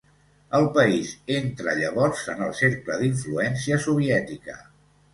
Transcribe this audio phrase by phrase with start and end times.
[0.59, 4.63] El país entra llavors en el cercle d'influència soviètica.